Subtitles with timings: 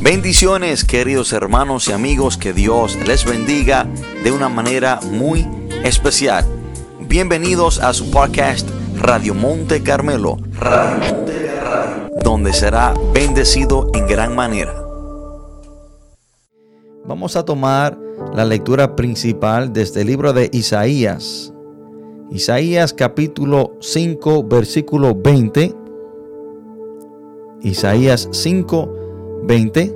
[0.00, 3.88] Bendiciones queridos hermanos y amigos, que Dios les bendiga
[4.22, 5.48] de una manera muy
[5.84, 6.44] especial.
[7.00, 10.36] Bienvenidos a su podcast Radio Monte Carmelo,
[12.22, 14.74] donde será bendecido en gran manera.
[17.06, 17.98] Vamos a tomar
[18.34, 21.54] la lectura principal desde el libro de Isaías.
[22.30, 25.74] Isaías capítulo 5 versículo 20.
[27.62, 28.95] Isaías 5
[29.46, 29.94] 20.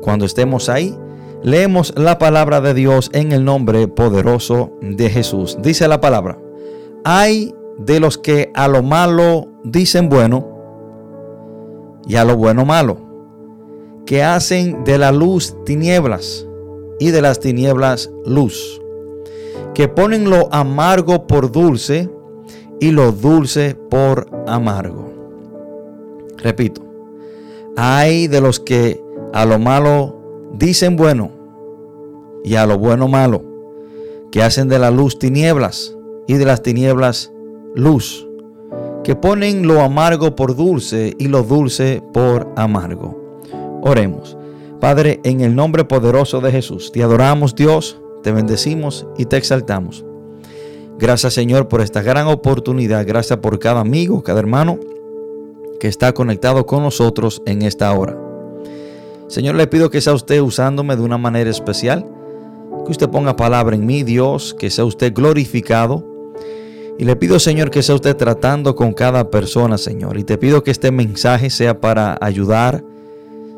[0.00, 0.96] Cuando estemos ahí,
[1.42, 5.58] leemos la palabra de Dios en el nombre poderoso de Jesús.
[5.62, 6.38] Dice la palabra,
[7.04, 10.48] hay de los que a lo malo dicen bueno
[12.06, 12.98] y a lo bueno malo,
[14.06, 16.46] que hacen de la luz tinieblas
[16.98, 18.80] y de las tinieblas luz,
[19.74, 22.10] que ponen lo amargo por dulce
[22.80, 25.10] y lo dulce por amargo.
[26.38, 26.89] Repito,
[27.76, 29.02] hay de los que
[29.32, 30.16] a lo malo
[30.52, 31.30] dicen bueno
[32.44, 33.42] y a lo bueno malo,
[34.30, 37.32] que hacen de la luz tinieblas y de las tinieblas
[37.74, 38.26] luz,
[39.04, 43.40] que ponen lo amargo por dulce y lo dulce por amargo.
[43.82, 44.36] Oremos.
[44.80, 50.04] Padre, en el nombre poderoso de Jesús, te adoramos Dios, te bendecimos y te exaltamos.
[50.98, 54.78] Gracias Señor por esta gran oportunidad, gracias por cada amigo, cada hermano
[55.80, 58.16] que está conectado con nosotros en esta hora.
[59.26, 62.06] Señor, le pido que sea usted usándome de una manera especial,
[62.84, 66.04] que usted ponga palabra en mí, Dios, que sea usted glorificado.
[66.98, 70.18] Y le pido, Señor, que sea usted tratando con cada persona, Señor.
[70.18, 72.84] Y te pido que este mensaje sea para ayudar,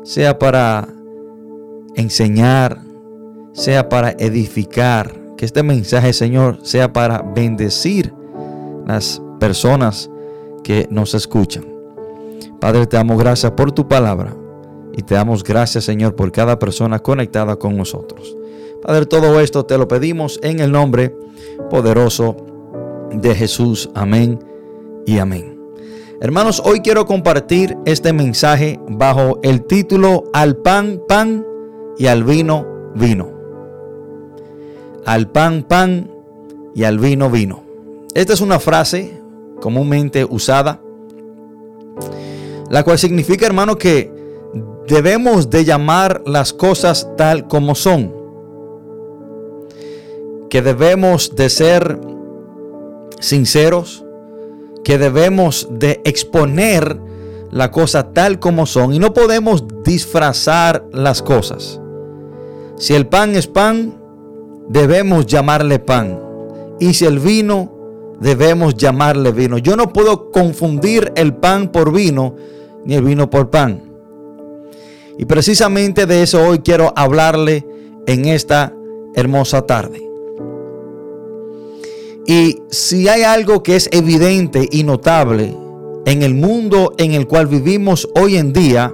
[0.03, 0.87] sea para
[1.95, 2.79] enseñar,
[3.51, 5.19] sea para edificar.
[5.35, 8.13] Que este mensaje, Señor, sea para bendecir
[8.87, 10.09] las personas
[10.63, 11.72] que nos escuchan.
[12.63, 14.33] Padre, te damos gracias por tu palabra
[14.93, 18.37] y te damos gracias, Señor, por cada persona conectada con nosotros.
[18.81, 21.13] Padre, todo esto te lo pedimos en el nombre
[21.69, 22.37] poderoso
[23.11, 23.89] de Jesús.
[23.93, 24.39] Amén
[25.05, 25.59] y amén.
[26.21, 31.45] Hermanos, hoy quiero compartir este mensaje bajo el título Al pan, pan
[31.97, 33.29] y al vino, vino.
[35.05, 36.09] Al pan, pan
[36.73, 37.61] y al vino, vino.
[38.13, 39.19] Esta es una frase
[39.59, 40.79] comúnmente usada
[42.73, 44.11] la cual significa, hermano, que
[44.87, 48.11] debemos de llamar las cosas tal como son.
[50.49, 51.99] Que debemos de ser
[53.19, 54.03] sinceros,
[54.83, 56.99] que debemos de exponer
[57.51, 61.79] la cosa tal como son y no podemos disfrazar las cosas.
[62.77, 64.01] Si el pan es pan,
[64.67, 66.19] debemos llamarle pan.
[66.79, 69.59] Y si el vino, debemos llamarle vino.
[69.59, 72.35] Yo no puedo confundir el pan por vino
[72.85, 73.93] ni el vino por pan.
[75.17, 77.65] Y precisamente de eso hoy quiero hablarle
[78.07, 78.73] en esta
[79.15, 80.01] hermosa tarde.
[82.25, 85.55] Y si hay algo que es evidente y notable
[86.05, 88.93] en el mundo en el cual vivimos hoy en día,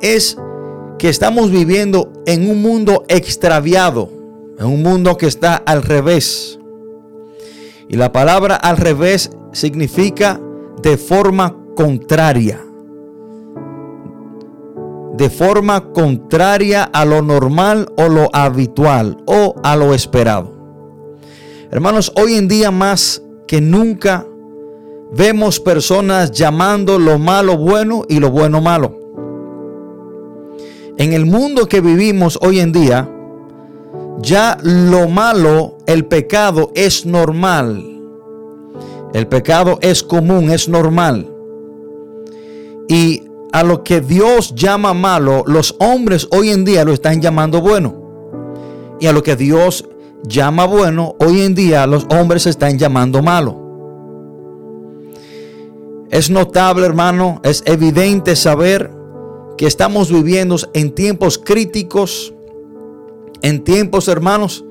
[0.00, 0.36] es
[0.98, 4.08] que estamos viviendo en un mundo extraviado,
[4.58, 6.58] en un mundo que está al revés.
[7.88, 10.40] Y la palabra al revés significa
[10.82, 12.64] de forma contraria
[15.16, 20.52] de forma contraria a lo normal o lo habitual o a lo esperado.
[21.70, 24.26] Hermanos, hoy en día más que nunca
[25.12, 28.98] vemos personas llamando lo malo bueno y lo bueno malo.
[30.98, 33.08] En el mundo que vivimos hoy en día,
[34.20, 37.88] ya lo malo, el pecado es normal.
[39.12, 41.28] El pecado es común, es normal.
[42.88, 47.60] Y a lo que Dios llama malo, los hombres hoy en día lo están llamando
[47.60, 47.94] bueno.
[48.98, 49.88] Y a lo que Dios
[50.24, 53.60] llama bueno, hoy en día los hombres están llamando malo.
[56.10, 58.90] Es notable, hermano, es evidente saber
[59.56, 62.32] que estamos viviendo en tiempos críticos,
[63.42, 64.64] en tiempos, hermanos,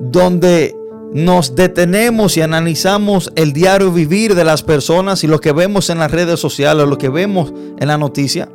[0.00, 0.74] donde
[1.14, 5.98] nos detenemos y analizamos el diario vivir de las personas y lo que vemos en
[5.98, 8.48] las redes sociales, lo que vemos en la noticia.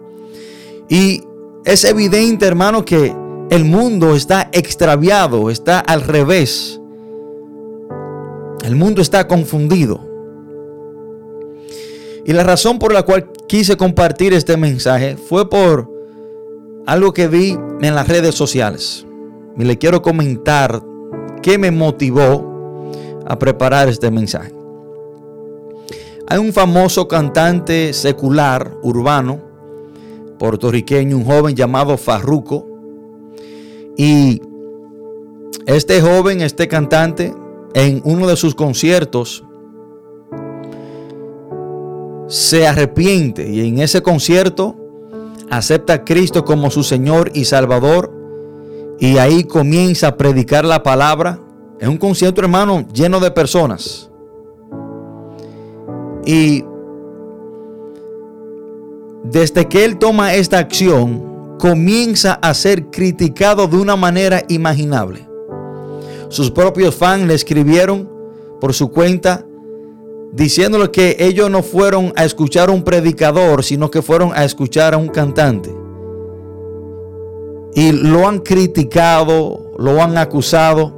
[0.89, 1.21] Y
[1.65, 3.15] es evidente, hermano, que
[3.49, 6.81] el mundo está extraviado, está al revés.
[8.63, 10.01] El mundo está confundido.
[12.25, 15.89] Y la razón por la cual quise compartir este mensaje fue por
[16.85, 19.05] algo que vi en las redes sociales.
[19.57, 20.83] Y le quiero comentar
[21.47, 22.91] qué me motivó
[23.25, 24.51] a preparar este mensaje.
[26.27, 29.39] Hay un famoso cantante secular urbano
[30.37, 32.67] puertorriqueño, un joven llamado Farruco.
[33.95, 34.41] Y
[35.65, 37.33] este joven, este cantante,
[37.73, 39.45] en uno de sus conciertos,
[42.27, 44.75] se arrepiente y en ese concierto
[45.49, 48.16] acepta a Cristo como su Señor y Salvador
[48.99, 51.39] y ahí comienza a predicar la palabra.
[51.79, 54.09] Es un concierto, hermano, lleno de personas.
[56.25, 56.63] Y
[59.23, 65.27] desde que él toma esta acción, comienza a ser criticado de una manera imaginable.
[66.29, 68.09] Sus propios fans le escribieron
[68.59, 69.45] por su cuenta
[70.33, 74.93] diciéndole que ellos no fueron a escuchar a un predicador, sino que fueron a escuchar
[74.93, 75.86] a un cantante.
[77.75, 80.93] Y lo han criticado, lo han acusado.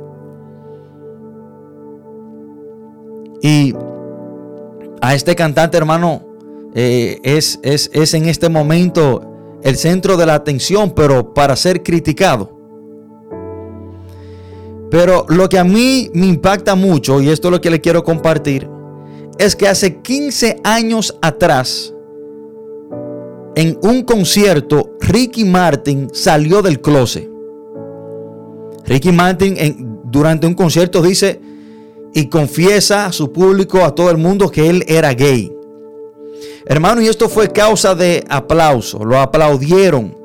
[3.42, 3.74] Y
[5.02, 6.22] a este cantante, hermano,
[6.76, 9.22] eh, es, es, es en este momento
[9.64, 12.58] el centro de la atención, pero para ser criticado.
[14.90, 18.04] Pero lo que a mí me impacta mucho, y esto es lo que le quiero
[18.04, 18.68] compartir,
[19.38, 21.94] es que hace 15 años atrás,
[23.60, 27.30] en un concierto, Ricky Martin salió del closet.
[28.86, 31.42] Ricky Martin durante un concierto dice
[32.14, 35.54] y confiesa a su público, a todo el mundo, que él era gay.
[36.68, 39.04] Hermano, y esto fue causa de aplauso.
[39.04, 40.16] Lo aplaudieron,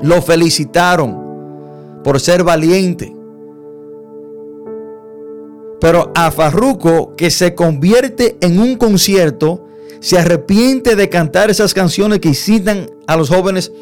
[0.00, 3.16] lo felicitaron por ser valiente.
[5.80, 9.63] Pero a Farruco, que se convierte en un concierto,
[10.04, 13.72] se arrepiente de cantar esas canciones que incitan a los jóvenes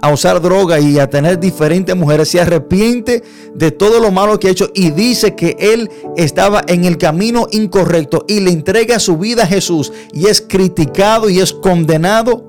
[0.00, 4.46] a usar droga y a tener diferentes mujeres, se arrepiente de todo lo malo que
[4.46, 9.18] ha hecho y dice que él estaba en el camino incorrecto y le entrega su
[9.18, 12.44] vida a Jesús y es criticado y es condenado.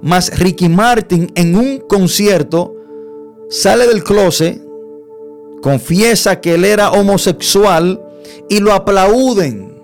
[0.00, 2.74] Mas Ricky Martin en un concierto
[3.50, 4.62] sale del closet
[5.60, 8.02] confiesa que él era homosexual
[8.48, 9.77] y lo aplauden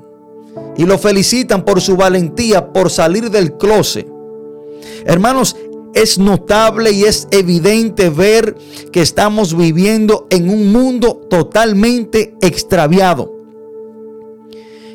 [0.76, 4.06] y lo felicitan por su valentía por salir del closet.
[5.04, 5.56] Hermanos,
[5.94, 8.56] es notable y es evidente ver
[8.90, 13.32] que estamos viviendo en un mundo totalmente extraviado.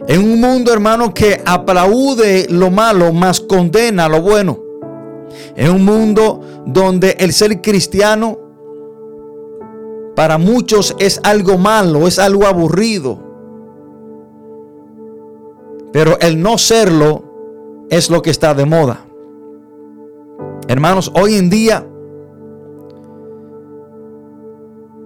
[0.07, 4.59] En un mundo, hermano, que aplaude lo malo, más condena lo bueno.
[5.55, 8.39] En un mundo donde el ser cristiano
[10.15, 13.28] para muchos es algo malo, es algo aburrido.
[15.91, 17.23] Pero el no serlo
[17.89, 19.05] es lo que está de moda.
[20.67, 21.87] Hermanos, hoy en día,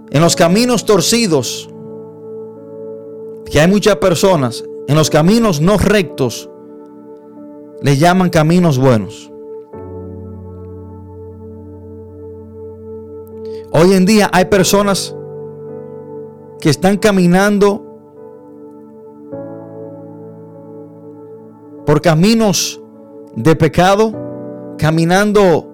[0.09, 1.69] en los caminos torcidos,
[3.49, 6.49] que hay muchas personas, en los caminos no rectos,
[7.81, 9.31] le llaman caminos buenos.
[13.71, 15.15] Hoy en día hay personas
[16.59, 17.92] que están caminando
[21.85, 22.81] por caminos
[23.35, 24.13] de pecado,
[24.77, 25.69] caminando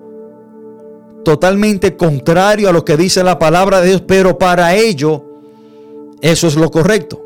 [1.24, 5.24] totalmente contrario a lo que dice la palabra de Dios, pero para ello
[6.22, 7.22] eso es lo correcto.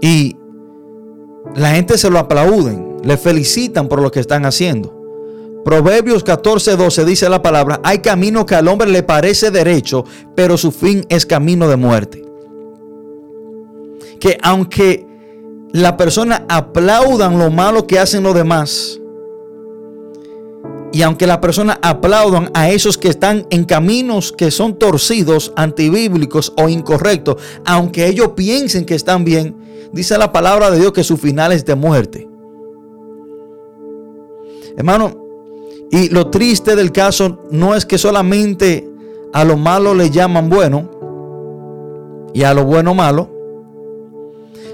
[0.00, 0.36] Y
[1.54, 4.92] la gente se lo aplauden, le felicitan por lo que están haciendo.
[5.64, 10.04] Proverbios 14, 12 dice la palabra, hay camino que al hombre le parece derecho,
[10.34, 12.22] pero su fin es camino de muerte.
[14.20, 15.06] Que aunque
[15.74, 19.00] la persona aplaudan lo malo que hacen los demás,
[20.92, 26.52] y aunque la persona aplaudan a esos que están en caminos que son torcidos, antibíblicos
[26.56, 29.56] o incorrectos, aunque ellos piensen que están bien,
[29.92, 32.28] dice la palabra de Dios que su final es de muerte.
[34.76, 35.16] Hermano,
[35.90, 38.88] y lo triste del caso no es que solamente
[39.32, 40.88] a lo malo le llaman bueno
[42.32, 43.33] y a lo bueno malo,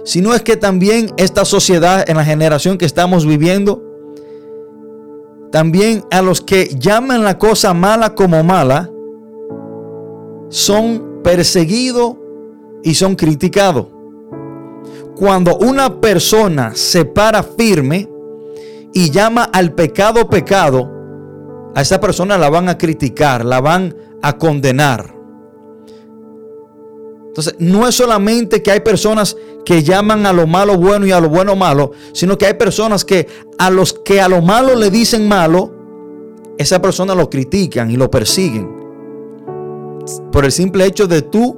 [0.05, 3.83] sino es que también esta sociedad en la generación que estamos viviendo,
[5.53, 8.91] también a los que llaman la cosa mala como mala,
[10.49, 12.17] son perseguidos
[12.83, 13.87] y son criticados.
[15.17, 18.09] Cuando una persona se para firme
[18.93, 20.91] y llama al pecado pecado,
[21.75, 25.15] a esa persona la van a criticar, la van a condenar.
[27.29, 31.21] Entonces, no es solamente que hay personas que llaman a lo malo bueno y a
[31.21, 33.27] lo bueno malo, sino que hay personas que
[33.59, 35.73] a los que a lo malo le dicen malo,
[36.59, 38.69] esa persona lo critican y lo persiguen.
[40.33, 41.57] Por el simple hecho de tú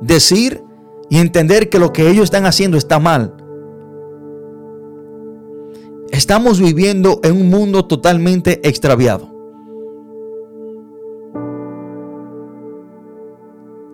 [0.00, 0.62] decir
[1.08, 3.34] y entender que lo que ellos están haciendo está mal.
[6.10, 9.28] Estamos viviendo en un mundo totalmente extraviado.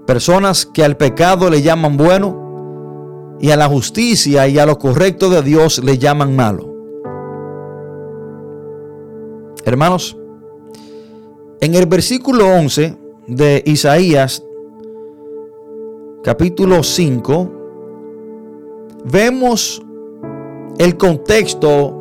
[0.06, 2.41] Personas que al pecado le llaman bueno
[3.42, 6.72] y a la justicia y a lo correcto de Dios le llaman malo.
[9.64, 10.16] Hermanos,
[11.60, 12.96] en el versículo 11
[13.26, 14.44] de Isaías,
[16.22, 17.50] capítulo 5,
[19.06, 19.82] vemos
[20.78, 21.98] el contexto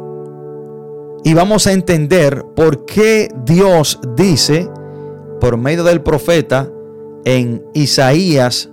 [1.24, 4.69] y vamos a entender por qué Dios dice
[5.39, 6.71] por medio del profeta
[7.25, 8.69] en Isaías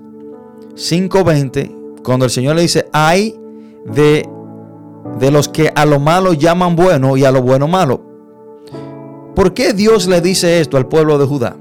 [0.75, 3.38] 5:20, cuando el Señor le dice, hay
[3.85, 4.28] de,
[5.19, 8.02] de los que a lo malo llaman bueno y a lo bueno malo.
[9.35, 11.57] ¿Por qué Dios le dice esto al pueblo de Judá?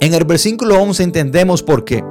[0.00, 2.04] En el versículo 11 entendemos por qué.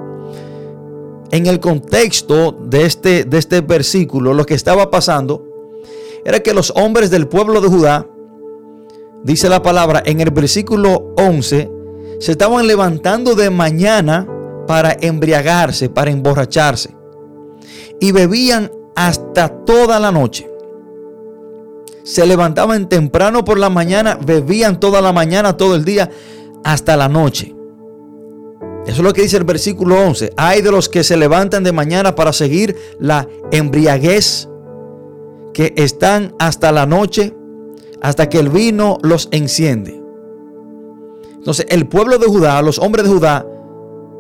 [1.32, 5.44] En el contexto de este, de este versículo, lo que estaba pasando
[6.24, 8.08] era que los hombres del pueblo de Judá,
[9.24, 11.72] dice la palabra en el versículo 11,
[12.20, 14.28] se estaban levantando de mañana
[14.68, 16.96] para embriagarse, para emborracharse.
[18.04, 20.52] Y bebían hasta toda la noche.
[22.04, 26.10] Se levantaban temprano por la mañana, bebían toda la mañana, todo el día,
[26.66, 27.56] hasta la noche.
[28.86, 30.34] Eso es lo que dice el versículo 11.
[30.36, 34.50] Hay de los que se levantan de mañana para seguir la embriaguez,
[35.54, 37.34] que están hasta la noche,
[38.02, 40.04] hasta que el vino los enciende.
[41.36, 43.46] Entonces el pueblo de Judá, los hombres de Judá,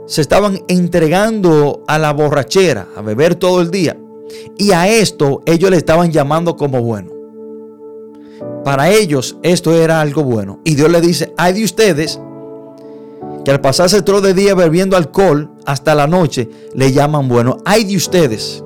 [0.05, 3.97] se estaban entregando a la borrachera, a beber todo el día.
[4.57, 7.11] Y a esto ellos le estaban llamando como bueno.
[8.63, 10.59] Para ellos esto era algo bueno.
[10.63, 12.19] Y Dios le dice, hay de ustedes
[13.43, 17.57] que al pasarse todo el día bebiendo alcohol hasta la noche, le llaman bueno.
[17.65, 18.63] Hay de ustedes.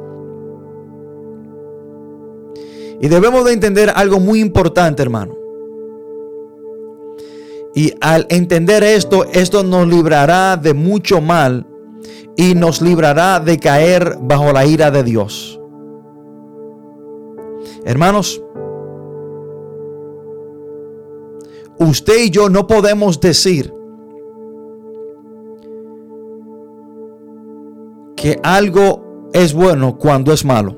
[2.99, 5.46] Y debemos de entender algo muy importante, hermano.
[7.77, 11.67] Y al entender esto, esto nos librará de mucho mal
[12.35, 15.61] y nos librará de caer bajo la ira de Dios.
[17.85, 18.41] Hermanos,
[21.77, 23.71] usted y yo no podemos decir
[28.15, 30.75] que algo es bueno cuando es malo.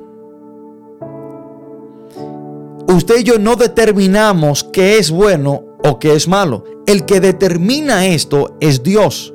[2.89, 6.63] Usted y yo no determinamos qué es bueno o qué es malo.
[6.85, 9.33] El que determina esto es Dios.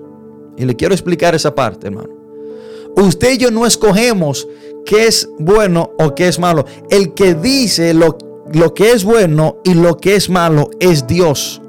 [0.56, 2.10] Y le quiero explicar esa parte, hermano.
[2.96, 4.46] Usted y yo no escogemos
[4.86, 6.64] qué es bueno o qué es malo.
[6.90, 8.16] El que dice lo,
[8.52, 11.60] lo que es bueno y lo que es malo es Dios.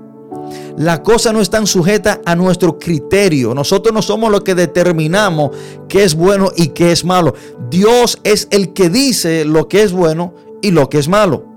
[0.77, 3.53] La cosa no están sujeta a nuestro criterio.
[3.53, 5.51] Nosotros no somos los que determinamos
[5.87, 7.33] qué es bueno y qué es malo.
[7.69, 11.54] Dios es el que dice lo que es bueno y lo que es malo.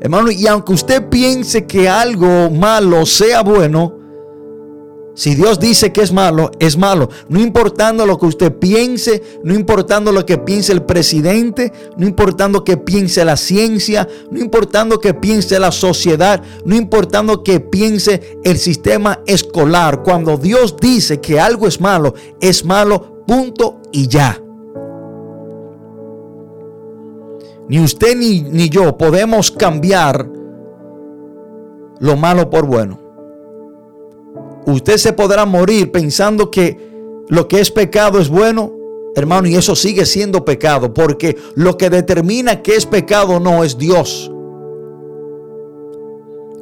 [0.00, 3.96] Hermano, y aunque usted piense que algo malo sea bueno,
[5.16, 7.08] si Dios dice que es malo, es malo.
[7.30, 12.62] No importando lo que usted piense, no importando lo que piense el presidente, no importando
[12.64, 18.58] que piense la ciencia, no importando que piense la sociedad, no importando que piense el
[18.58, 20.02] sistema escolar.
[20.02, 24.45] Cuando Dios dice que algo es malo, es malo, punto y ya.
[27.68, 30.28] Ni usted ni, ni yo podemos cambiar
[31.98, 32.98] lo malo por bueno.
[34.66, 36.78] Usted se podrá morir pensando que
[37.28, 38.72] lo que es pecado es bueno,
[39.14, 43.78] hermano, y eso sigue siendo pecado, porque lo que determina que es pecado no es
[43.78, 44.30] Dios.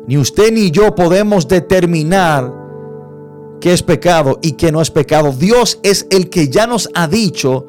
[0.07, 2.53] Ni usted ni yo podemos determinar
[3.61, 5.33] qué es pecado y qué no es pecado.
[5.33, 7.67] Dios es el que ya nos ha dicho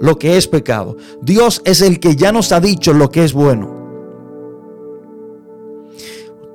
[0.00, 0.96] lo que es pecado.
[1.20, 3.76] Dios es el que ya nos ha dicho lo que es bueno.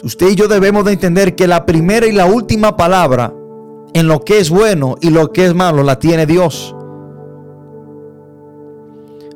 [0.04, 3.34] Usted y yo debemos de entender que la primera y la última palabra
[3.94, 6.76] en lo que es bueno y lo que es malo la tiene Dios.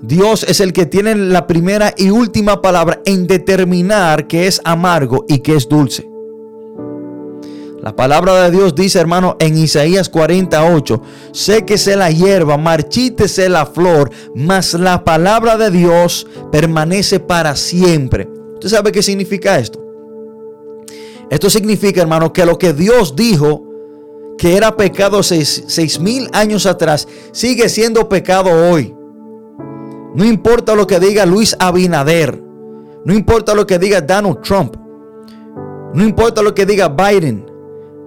[0.01, 5.25] Dios es el que tiene la primera y última palabra en determinar que es amargo
[5.27, 6.06] y que es dulce.
[7.81, 14.09] La palabra de Dios dice, hermano, en Isaías 48, séquese la hierba, marchítese la flor,
[14.33, 18.27] mas la palabra de Dios permanece para siempre.
[18.55, 19.79] ¿Usted sabe qué significa esto?
[21.29, 23.63] Esto significa, hermano, que lo que Dios dijo
[24.37, 28.95] que era pecado seis, seis mil años atrás, sigue siendo pecado hoy.
[30.15, 32.41] No importa lo que diga Luis Abinader,
[33.05, 34.75] no importa lo que diga Donald Trump,
[35.93, 37.45] no importa lo que diga Biden,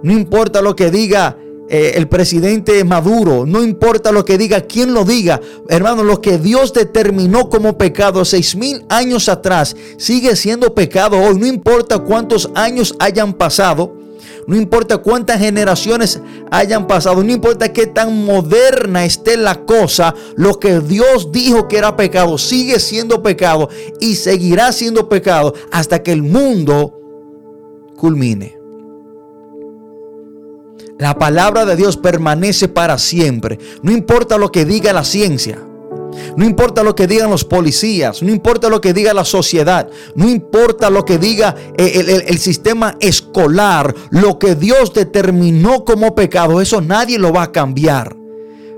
[0.03, 1.37] no importa lo que diga
[1.69, 5.39] eh, el presidente Maduro, no importa lo que diga, quién lo diga,
[5.69, 11.37] hermano, lo que Dios determinó como pecado seis mil años atrás sigue siendo pecado hoy,
[11.39, 14.01] no importa cuántos años hayan pasado.
[14.47, 20.59] No importa cuántas generaciones hayan pasado, no importa qué tan moderna esté la cosa, lo
[20.59, 26.11] que Dios dijo que era pecado sigue siendo pecado y seguirá siendo pecado hasta que
[26.11, 26.99] el mundo
[27.95, 28.60] culmine.
[31.01, 33.57] La palabra de Dios permanece para siempre.
[33.81, 35.57] No importa lo que diga la ciencia.
[36.37, 40.29] No importa lo que digan los policías, no importa lo que diga la sociedad, no
[40.29, 47.17] importa lo que diga el, sistema escolar, lo que Dios determinó como pecado, eso nadie
[47.17, 48.15] lo va a cambiar.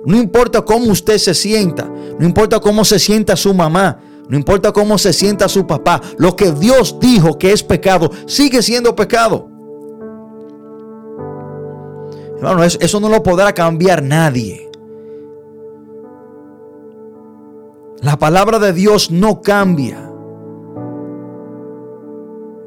[0.06, 4.00] No importa cómo usted se sienta, no importa cómo se sienta su mamá,
[4.30, 8.62] no importa cómo se sienta su papá, lo que Dios dijo que es pecado, sigue
[8.62, 9.53] siendo pecado.
[12.44, 14.70] Hermano, eso, eso no lo podrá cambiar nadie.
[18.02, 20.12] La palabra de Dios no cambia.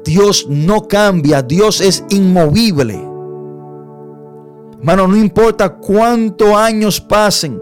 [0.03, 1.43] Dios no cambia.
[1.43, 2.95] Dios es inmovible.
[4.79, 7.61] Hermano, no importa cuántos años pasen.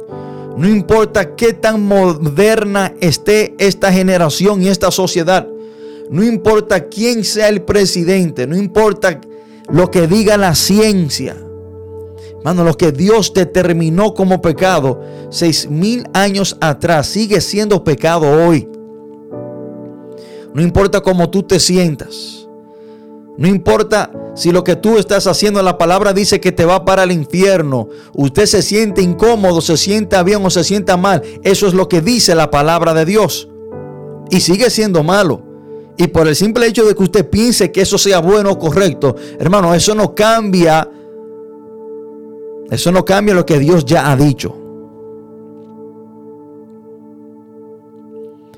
[0.56, 5.50] No importa qué tan moderna esté esta generación y esta sociedad.
[6.10, 8.48] No importa quién sea el presidente.
[8.48, 9.20] No importa
[9.68, 11.45] lo que diga la ciencia.
[12.46, 18.70] Hermano, lo que Dios determinó como pecado seis mil años atrás sigue siendo pecado hoy.
[20.54, 22.48] No importa cómo tú te sientas.
[23.36, 27.02] No importa si lo que tú estás haciendo, la palabra dice que te va para
[27.02, 27.90] el infierno.
[28.14, 31.24] Usted se siente incómodo, se sienta bien o se sienta mal.
[31.42, 33.50] Eso es lo que dice la palabra de Dios.
[34.30, 35.42] Y sigue siendo malo.
[35.98, 39.16] Y por el simple hecho de que usted piense que eso sea bueno o correcto,
[39.40, 40.88] hermano, eso no cambia
[42.70, 44.56] eso no cambia lo que Dios ya ha dicho.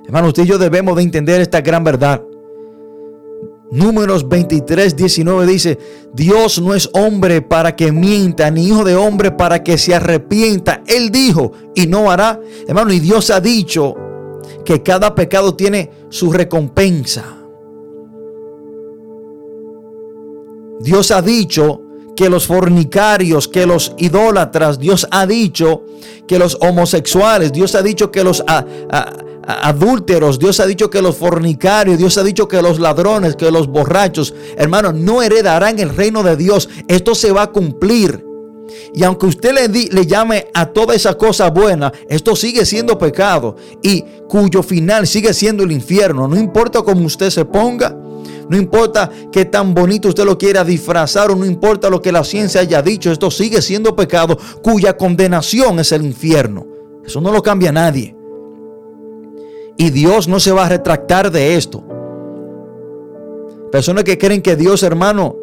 [0.05, 2.23] Hermano, usted y yo debemos de entender esta gran verdad.
[3.69, 5.77] Números 23, 19 dice,
[6.13, 10.81] Dios no es hombre para que mienta, ni hijo de hombre para que se arrepienta.
[10.87, 12.39] Él dijo y no hará.
[12.65, 13.95] Hermano, y Dios ha dicho
[14.63, 17.37] que cada pecado tiene su recompensa.
[20.79, 21.81] Dios ha dicho
[22.17, 25.83] que los fornicarios, que los idólatras, Dios ha dicho
[26.27, 28.43] que los homosexuales, Dios ha dicho que los
[29.47, 33.67] adúlteros, Dios ha dicho que los fornicarios, Dios ha dicho que los ladrones, que los
[33.67, 36.67] borrachos, hermanos, no heredarán el reino de Dios.
[36.87, 38.25] Esto se va a cumplir.
[38.95, 43.55] Y aunque usted le, le llame a toda esa cosa buena, esto sigue siendo pecado
[43.83, 46.27] y cuyo final sigue siendo el infierno.
[46.27, 47.95] No importa cómo usted se ponga,
[48.49, 52.23] no importa qué tan bonito usted lo quiera disfrazar o no importa lo que la
[52.23, 56.65] ciencia haya dicho, esto sigue siendo pecado cuya condenación es el infierno.
[57.05, 58.15] Eso no lo cambia nadie.
[59.77, 61.83] Y Dios no se va a retractar de esto.
[63.71, 65.35] Personas que creen que Dios, hermano,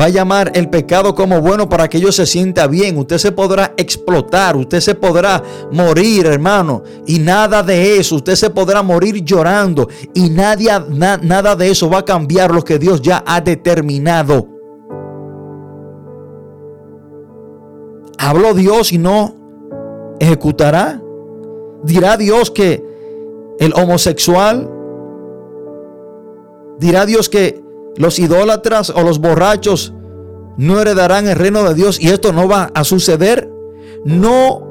[0.00, 2.98] va a llamar el pecado como bueno para que ellos se sienta bien.
[2.98, 6.82] Usted se podrá explotar, usted se podrá morir, hermano.
[7.06, 9.88] Y nada de eso, usted se podrá morir llorando.
[10.12, 14.48] Y nadie, nada de eso va a cambiar lo que Dios ya ha determinado.
[18.18, 19.34] ¿Habló Dios y no
[20.18, 21.00] ejecutará?
[21.82, 22.82] ¿Dirá Dios que
[23.58, 24.70] el homosexual?
[26.78, 27.63] ¿Dirá Dios que
[27.96, 29.92] los idólatras o los borrachos
[30.56, 33.50] no heredarán el reino de Dios y esto no va a suceder.
[34.04, 34.62] No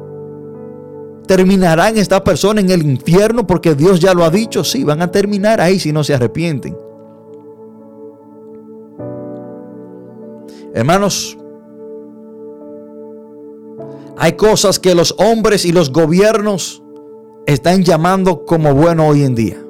[1.27, 4.63] terminarán estas personas en el infierno porque Dios ya lo ha dicho.
[4.63, 6.77] Sí, van a terminar ahí si no se arrepienten.
[10.73, 11.37] Hermanos,
[14.17, 16.83] hay cosas que los hombres y los gobiernos
[17.45, 19.63] están llamando como bueno hoy en día.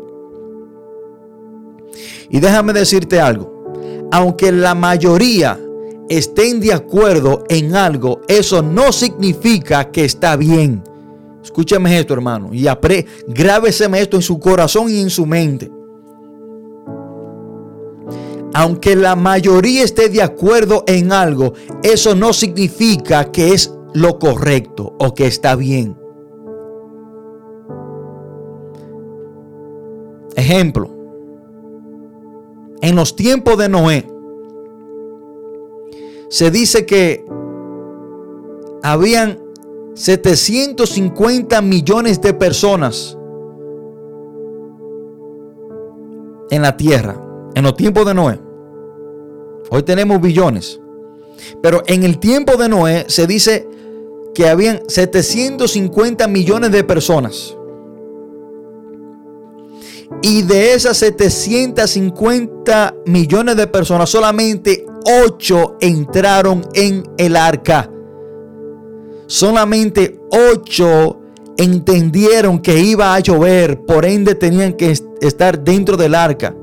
[2.33, 5.59] Y déjame decirte algo, aunque la mayoría
[6.09, 10.83] estén de acuerdo en algo, eso no significa que está bien.
[11.43, 15.69] Escúchame esto, hermano, y apre, grábeseme esto en su corazón y en su mente.
[18.55, 24.95] Aunque la mayoría esté de acuerdo en algo, eso no significa que es lo correcto
[24.99, 25.95] o que está bien.
[30.35, 30.92] Ejemplo,
[32.83, 34.05] en los tiempos de Noé,
[36.27, 37.25] se dice que
[38.83, 39.39] habían
[39.93, 43.17] 750 millones de personas
[46.49, 47.15] en la tierra,
[47.55, 48.41] en los tiempos de Noé.
[49.69, 50.81] Hoy tenemos billones.
[51.61, 53.65] Pero en el tiempo de Noé se dice
[54.35, 57.55] que habían 750 millones de personas.
[60.21, 64.85] Y de esas 750 millones de personas, solamente
[65.25, 67.89] 8 entraron en el arca.
[69.27, 71.19] Solamente 8
[71.57, 76.55] entendieron que iba a llover, por ende tenían que estar dentro del arca.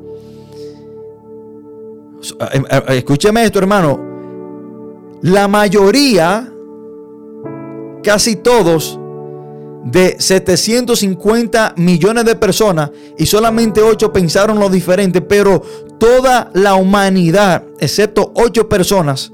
[2.52, 4.00] Eh, eh, escúcheme esto, hermano.
[5.22, 6.52] La mayoría,
[8.02, 8.99] casi todos,
[9.84, 15.62] de 750 millones de personas y solamente 8 pensaron lo diferente, pero
[15.98, 19.32] toda la humanidad, excepto 8 personas,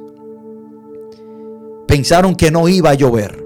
[1.86, 3.44] pensaron que no iba a llover.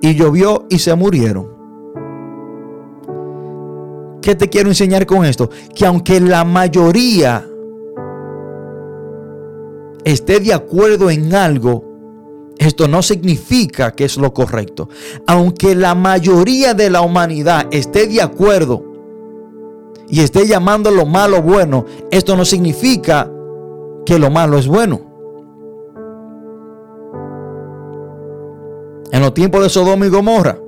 [0.00, 1.58] Y llovió y se murieron.
[4.22, 5.50] ¿Qué te quiero enseñar con esto?
[5.74, 7.48] Que aunque la mayoría
[10.04, 11.87] esté de acuerdo en algo,
[12.58, 14.88] esto no significa que es lo correcto.
[15.26, 18.84] Aunque la mayoría de la humanidad esté de acuerdo
[20.08, 23.30] y esté llamando lo malo bueno, esto no significa
[24.04, 25.00] que lo malo es bueno.
[29.12, 30.58] En los tiempos de Sodoma y Gomorra,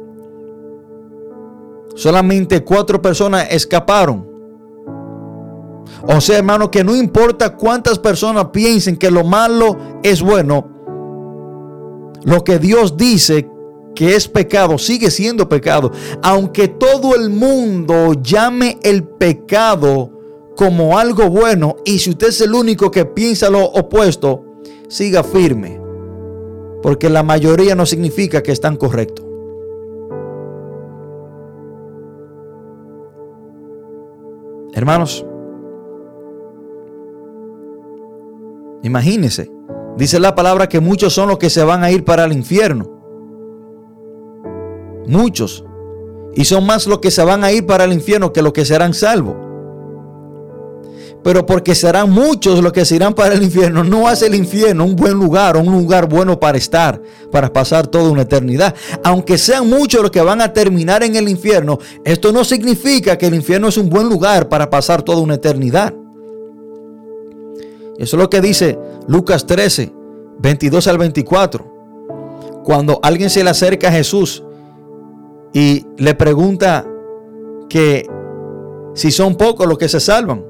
[1.96, 4.28] solamente cuatro personas escaparon.
[6.06, 10.79] O sea, hermano, que no importa cuántas personas piensen que lo malo es bueno,
[12.24, 13.48] lo que Dios dice
[13.94, 15.92] que es pecado sigue siendo pecado.
[16.22, 20.10] Aunque todo el mundo llame el pecado
[20.56, 24.44] como algo bueno y si usted es el único que piensa lo opuesto,
[24.88, 25.80] siga firme.
[26.82, 29.26] Porque la mayoría no significa que están correctos.
[34.72, 35.26] Hermanos,
[38.82, 39.59] imagínense
[39.96, 42.90] Dice la palabra que muchos son los que se van a ir para el infierno.
[45.06, 45.64] Muchos.
[46.34, 48.64] Y son más los que se van a ir para el infierno que los que
[48.64, 49.36] serán salvos.
[51.22, 54.86] Pero porque serán muchos los que se irán para el infierno, no hace el infierno
[54.86, 57.00] un buen lugar, un lugar bueno para estar,
[57.30, 58.74] para pasar toda una eternidad.
[59.04, 63.26] Aunque sean muchos los que van a terminar en el infierno, esto no significa que
[63.26, 65.92] el infierno es un buen lugar para pasar toda una eternidad.
[67.98, 68.78] Eso es lo que dice
[69.10, 69.92] Lucas 13,
[70.38, 72.62] 22 al 24.
[72.62, 74.44] Cuando alguien se le acerca a Jesús
[75.52, 76.86] y le pregunta
[77.68, 78.06] que
[78.94, 80.44] si son pocos los que se salvan,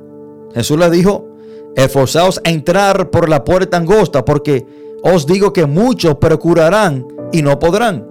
[0.52, 1.26] Jesús le dijo,
[1.74, 4.66] esforzaos a entrar por la puerta angosta, porque
[5.02, 8.06] os digo que muchos procurarán y no podrán.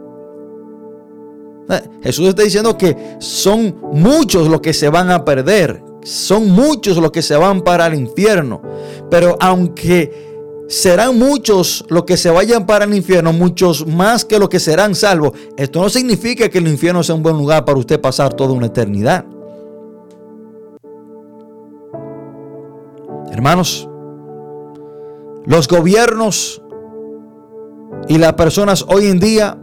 [1.70, 6.98] Eh, Jesús está diciendo que son muchos los que se van a perder, son muchos
[6.98, 8.64] los que se van para el infierno.
[9.12, 10.29] Pero aunque
[10.70, 14.94] serán muchos los que se vayan para el infierno, muchos más que los que serán
[14.94, 18.54] salvos, esto no significa que el infierno sea un buen lugar para usted pasar toda
[18.54, 19.26] una eternidad.
[23.32, 23.90] Hermanos,
[25.46, 26.62] los gobiernos
[28.08, 29.58] y las personas hoy en día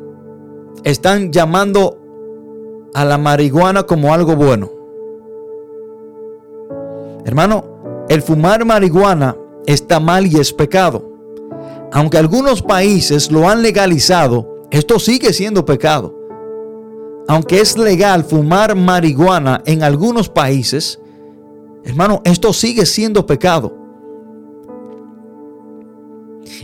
[0.83, 1.99] están llamando
[2.95, 4.71] a la marihuana como algo bueno.
[7.25, 11.13] Hermano, el fumar marihuana está mal y es pecado.
[11.93, 16.15] Aunque algunos países lo han legalizado, esto sigue siendo pecado.
[17.29, 21.01] Aunque es legal fumar marihuana en algunos países,
[21.85, 23.75] hermano, esto sigue siendo pecado.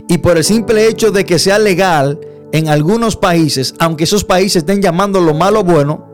[0.07, 2.19] Y por el simple hecho de que sea legal
[2.51, 6.12] en algunos países, aunque esos países estén llamando lo malo bueno,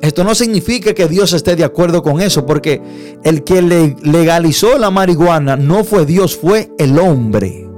[0.00, 2.80] esto no significa que Dios esté de acuerdo con eso, porque
[3.24, 7.68] el que legalizó la marihuana no fue Dios, fue el hombre.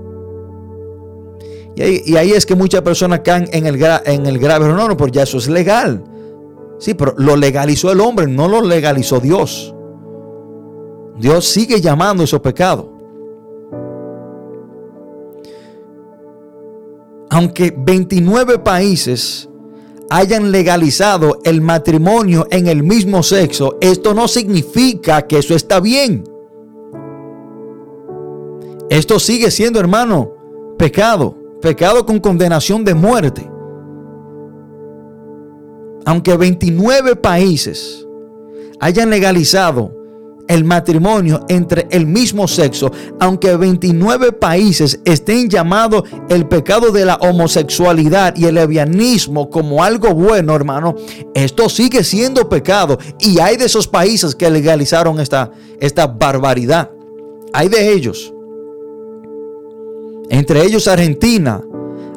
[1.76, 5.12] Y ahí, es que muchas personas caen en el, en el grave, no, no, pues
[5.12, 6.04] ya eso es legal.
[6.78, 9.74] Sí, pero lo legalizó el hombre, no lo legalizó Dios.
[11.18, 12.86] Dios sigue llamando esos pecados.
[17.30, 19.49] Aunque 29 países
[20.10, 26.24] hayan legalizado el matrimonio en el mismo sexo, esto no significa que eso está bien.
[28.90, 30.32] Esto sigue siendo, hermano,
[30.76, 33.48] pecado, pecado con condenación de muerte.
[36.04, 38.04] Aunque 29 países
[38.80, 39.99] hayan legalizado
[40.50, 47.14] el matrimonio entre el mismo sexo, aunque 29 países estén llamados el pecado de la
[47.14, 50.96] homosexualidad y el levianismo como algo bueno, hermano,
[51.34, 52.98] esto sigue siendo pecado.
[53.20, 56.90] Y hay de esos países que legalizaron esta, esta barbaridad.
[57.52, 58.32] Hay de ellos.
[60.30, 61.60] entre ellos Argentina,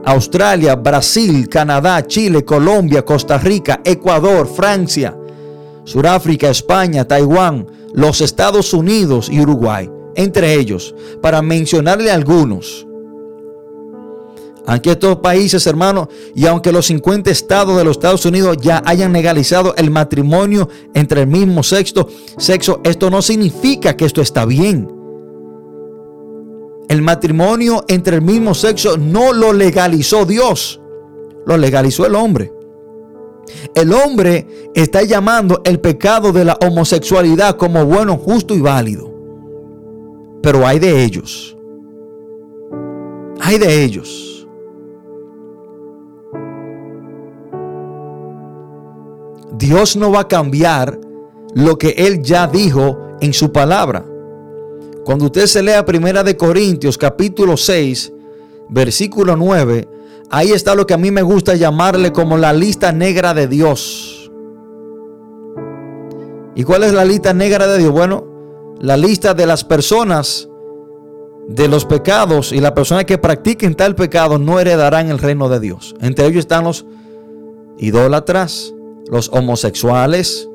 [0.05, 5.15] Australia, Brasil, Canadá, Chile, Colombia, Costa Rica, Ecuador, Francia,
[5.83, 12.87] Sudáfrica, España, Taiwán, los Estados Unidos y Uruguay, entre ellos, para mencionarle algunos.
[14.65, 19.11] Aunque estos países, hermanos, y aunque los 50 estados de los Estados Unidos ya hayan
[19.11, 24.87] legalizado el matrimonio entre el mismo sexo, sexo, esto no significa que esto está bien.
[26.87, 30.79] El matrimonio entre el mismo sexo no lo legalizó Dios,
[31.45, 32.53] lo legalizó el hombre.
[33.75, 39.11] El hombre está llamando el pecado de la homosexualidad como bueno, justo y válido.
[40.41, 41.57] Pero hay de ellos.
[43.39, 44.33] Hay de ellos
[49.63, 50.99] Dios no va a cambiar
[51.53, 54.05] lo que Él ya dijo en su palabra.
[55.05, 58.11] Cuando usted se lea Primera de Corintios capítulo 6,
[58.67, 59.87] versículo 9,
[60.29, 64.31] ahí está lo que a mí me gusta llamarle como la lista negra de Dios.
[66.55, 67.91] ¿Y cuál es la lista negra de Dios?
[67.91, 68.25] Bueno,
[68.79, 70.49] la lista de las personas
[71.47, 75.59] de los pecados y las personas que practiquen tal pecado no heredarán el reino de
[75.59, 75.95] Dios.
[75.99, 76.85] Entre ellos están los
[77.77, 78.73] idólatras,
[79.09, 80.49] los homosexuales,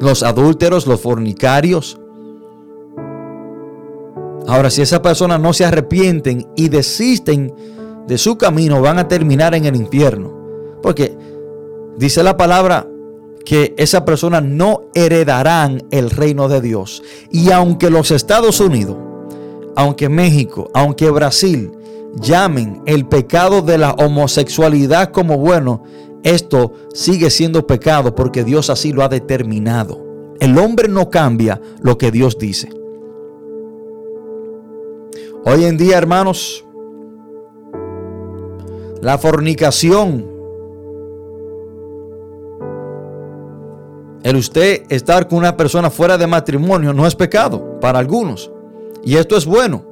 [0.00, 1.98] los adúlteros, los fornicarios.
[4.46, 7.54] Ahora, si esas personas no se arrepienten y desisten
[8.06, 10.32] de su camino, van a terminar en el infierno.
[10.82, 11.16] Porque
[11.96, 12.86] dice la palabra
[13.44, 17.02] que esas personas no heredarán el reino de Dios.
[17.30, 18.96] Y aunque los Estados Unidos,
[19.76, 21.72] aunque México, aunque Brasil
[22.16, 25.82] llamen el pecado de la homosexualidad como bueno,
[26.22, 30.02] esto sigue siendo pecado porque Dios así lo ha determinado.
[30.40, 32.70] El hombre no cambia lo que Dios dice.
[35.44, 36.64] Hoy en día, hermanos,
[39.04, 40.26] la fornicación,
[44.22, 48.50] el usted estar con una persona fuera de matrimonio no es pecado para algunos.
[49.02, 49.84] Y esto es bueno.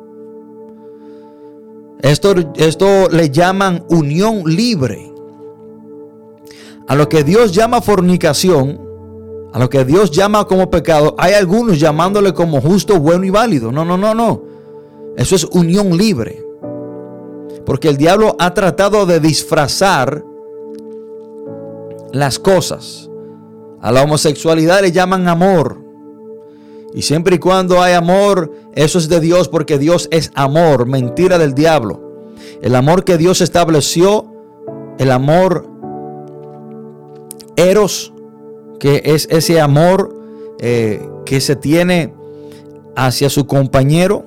[2.01, 5.13] Esto, esto le llaman unión libre
[6.89, 8.81] a lo que Dios llama fornicación,
[9.53, 13.71] a lo que Dios llama como pecado, hay algunos llamándole como justo, bueno y válido.
[13.71, 14.43] No, no, no, no.
[15.19, 16.52] Eso es unión libre.
[17.65, 20.25] Porque el diablo ha tratado de disfrazar
[22.13, 23.09] las cosas.
[23.81, 25.83] A la homosexualidad le llaman amor.
[26.95, 31.39] Y siempre y cuando hay amor, eso es de Dios porque Dios es amor, mentira
[31.39, 32.27] del diablo.
[32.61, 34.27] El amor que Dios estableció,
[34.99, 35.67] el amor
[37.57, 38.13] Eros,
[38.79, 40.15] que es ese amor
[40.61, 42.15] eh, que se tiene
[42.97, 44.25] hacia su compañero.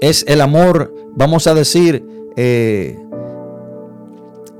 [0.00, 2.04] Es el amor, vamos a decir,
[2.36, 2.98] eh,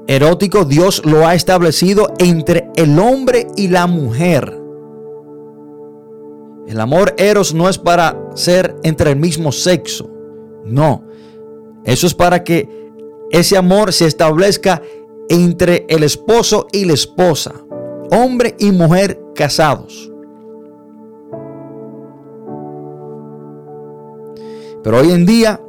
[0.06, 0.64] erótico.
[0.64, 4.58] Dios lo ha establecido entre el hombre y la mujer.
[6.66, 10.10] El amor eros no es para ser entre el mismo sexo.
[10.64, 11.04] No.
[11.84, 12.68] Eso es para que
[13.30, 14.82] ese amor se establezca
[15.28, 17.54] entre el esposo y la esposa,
[18.10, 20.10] hombre y mujer casados.
[24.82, 25.60] Pero hoy en día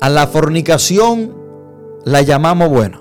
[0.00, 1.34] a la fornicación
[2.04, 3.00] la llamamos buena.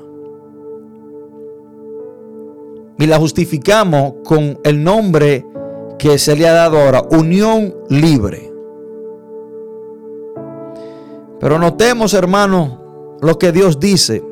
[3.00, 5.46] Y la justificamos con el nombre
[5.98, 8.52] que se le ha dado ahora, unión libre.
[11.40, 14.24] Pero notemos, hermano, lo que Dios dice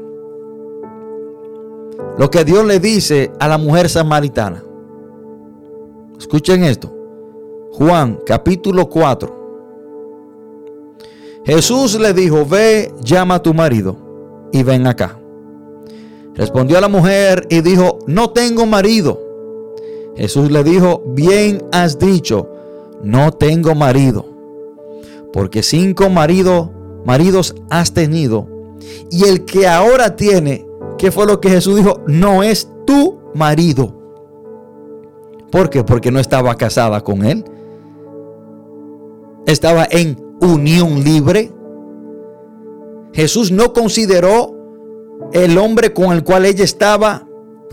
[2.20, 4.62] lo que Dios le dice a la mujer samaritana.
[6.18, 6.94] Escuchen esto.
[7.72, 9.39] Juan capítulo 4.
[11.50, 13.98] Jesús le dijo, ve, llama a tu marido
[14.52, 15.18] y ven acá.
[16.36, 19.20] Respondió la mujer y dijo, no tengo marido.
[20.16, 22.50] Jesús le dijo, bien has dicho,
[23.04, 24.26] no tengo marido.
[25.34, 26.70] Porque cinco maridos,
[27.06, 28.48] maridos has tenido.
[29.12, 32.02] Y el que ahora tiene ¿Qué fue lo que Jesús dijo?
[32.08, 33.96] No es tu marido.
[35.50, 35.84] ¿Por qué?
[35.84, 37.46] Porque no estaba casada con él.
[39.46, 41.52] Estaba en unión libre.
[43.14, 44.56] Jesús no consideró
[45.34, 47.28] el hombre con el cual ella estaba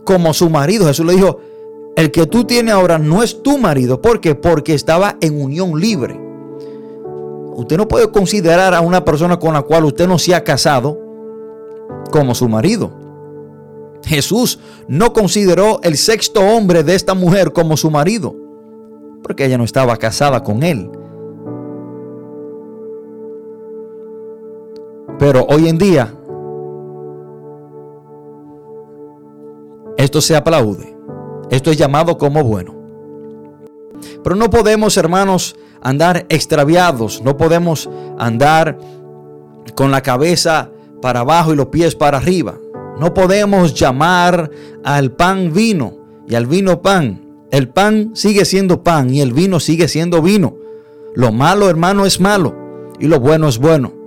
[0.05, 0.87] como su marido.
[0.87, 1.39] Jesús le dijo,
[1.97, 4.01] el que tú tienes ahora no es tu marido.
[4.01, 4.35] ¿Por qué?
[4.35, 6.21] Porque estaba en unión libre.
[7.57, 10.99] Usted no puede considerar a una persona con la cual usted no se ha casado
[12.11, 12.93] como su marido.
[14.05, 18.37] Jesús no consideró el sexto hombre de esta mujer como su marido,
[19.23, 20.91] porque ella no estaba casada con él.
[25.27, 26.15] Pero hoy en día,
[29.97, 30.97] esto se aplaude.
[31.51, 32.77] Esto es llamado como bueno.
[34.23, 37.23] Pero no podemos, hermanos, andar extraviados.
[37.23, 38.79] No podemos andar
[39.75, 40.71] con la cabeza
[41.03, 42.61] para abajo y los pies para arriba.
[43.01, 44.49] No podemos llamar
[44.85, 45.95] al pan vino
[46.29, 47.49] y al vino pan.
[47.51, 50.55] El pan sigue siendo pan y el vino sigue siendo vino.
[51.17, 52.55] Lo malo, hermano, es malo
[53.01, 54.06] y lo bueno es bueno.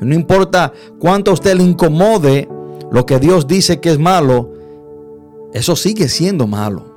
[0.00, 2.48] No importa cuánto a usted le incomode
[2.90, 4.52] lo que Dios dice que es malo,
[5.52, 6.94] eso sigue siendo malo.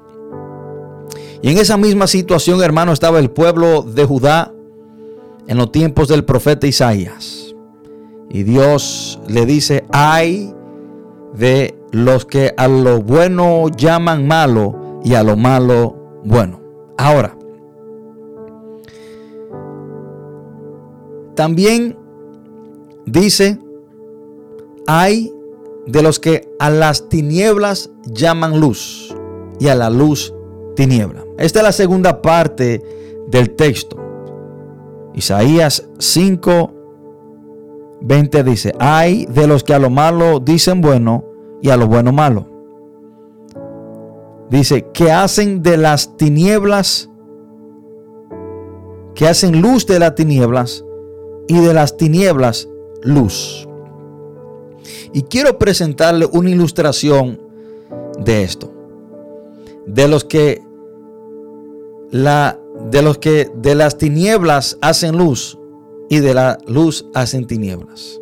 [1.41, 4.53] Y en esa misma situación, hermano, estaba el pueblo de Judá
[5.47, 7.55] en los tiempos del profeta Isaías.
[8.29, 10.53] Y Dios le dice, ay
[11.33, 16.59] de los que a lo bueno llaman malo y a lo malo bueno.
[16.97, 17.37] Ahora,
[21.35, 21.97] también
[23.07, 23.57] dice,
[24.85, 25.33] hay
[25.87, 29.15] de los que a las tinieblas llaman luz
[29.59, 30.33] y a la luz
[30.75, 31.23] tiniebla.
[31.37, 32.83] Esta es la segunda parte
[33.27, 33.97] del texto.
[35.13, 36.71] Isaías 5,
[38.01, 41.25] 20 dice, hay de los que a lo malo dicen bueno
[41.61, 42.47] y a lo bueno malo.
[44.49, 47.09] Dice, que hacen de las tinieblas,
[49.15, 50.85] que hacen luz de las tinieblas
[51.47, 52.69] y de las tinieblas
[53.03, 53.67] luz.
[55.13, 57.39] Y quiero presentarle una ilustración
[58.19, 58.71] de esto.
[59.85, 60.61] De los que
[62.11, 62.59] la
[62.91, 65.57] de los que de las tinieblas hacen luz
[66.09, 68.19] y de la luz hacen tinieblas.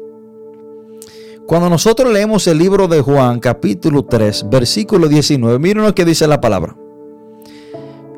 [1.46, 6.28] Cuando nosotros leemos el libro de Juan, capítulo 3, versículo 19, miren lo que dice
[6.28, 6.76] la palabra.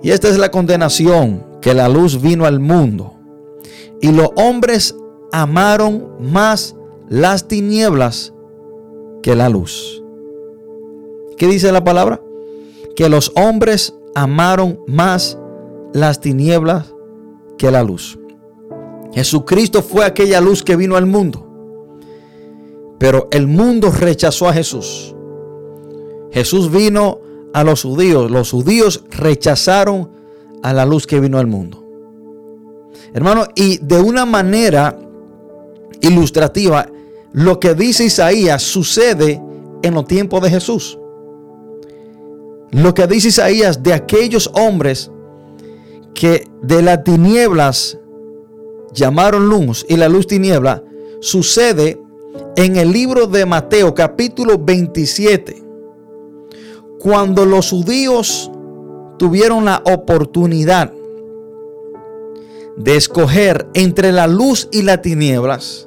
[0.02, 3.16] Y esta es la condenación, que la luz vino al mundo.
[4.00, 4.96] Y los hombres
[5.32, 6.76] amaron más
[7.10, 8.34] las tinieblas
[9.22, 10.04] que la luz.
[11.38, 12.22] ¿Qué dice la palabra?
[12.96, 15.38] Que los hombres amaron más
[15.94, 16.94] las tinieblas
[17.58, 18.18] que la luz.
[19.14, 21.46] Jesucristo fue aquella luz que vino al mundo.
[23.00, 25.16] Pero el mundo rechazó a Jesús.
[26.32, 27.20] Jesús vino
[27.54, 28.30] a los judíos.
[28.32, 30.10] Los judíos rechazaron
[30.64, 31.84] a la luz que vino al mundo.
[33.14, 34.98] Hermano, y de una manera
[36.08, 36.88] ilustrativa,
[37.34, 39.42] lo que dice Isaías sucede
[39.84, 40.98] en los tiempos de Jesús.
[42.72, 45.12] Lo que dice Isaías de aquellos hombres
[46.14, 47.98] que de las tinieblas
[48.94, 50.84] llamaron luz y la luz tiniebla,
[51.22, 52.02] sucede
[52.56, 55.64] en el libro de Mateo capítulo 27,
[57.00, 58.52] cuando los judíos
[59.18, 60.92] tuvieron la oportunidad
[62.76, 65.87] de escoger entre la luz y las tinieblas,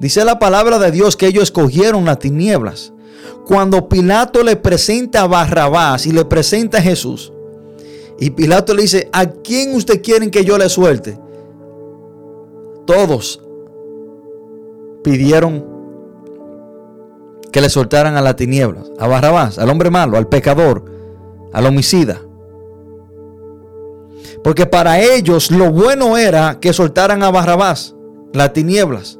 [0.00, 2.92] dice la palabra de Dios que ellos escogieron las tinieblas.
[3.46, 7.32] Cuando Pilato le presenta a Barrabás y le presenta a Jesús,
[8.20, 11.18] y Pilato le dice, ¿a quién usted quieren que yo le suelte?
[12.84, 13.40] Todos
[15.04, 15.64] pidieron
[17.52, 20.84] que le soltaran a la tiniebla, a Barrabás, al hombre malo, al pecador,
[21.52, 22.20] al homicida.
[24.42, 27.94] Porque para ellos lo bueno era que soltaran a Barrabás,
[28.32, 29.17] las tinieblas.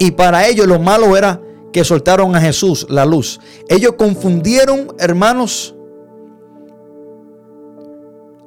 [0.00, 1.42] Y para ellos lo malo era
[1.74, 3.38] que soltaron a Jesús, la luz.
[3.68, 5.76] Ellos confundieron, hermanos,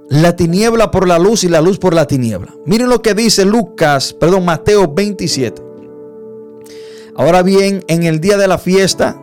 [0.10, 2.56] la tiniebla por la luz y la luz por la tiniebla.
[2.66, 5.62] Miren lo que dice Lucas, perdón, Mateo 27.
[7.16, 9.22] Ahora bien, en el día de la fiesta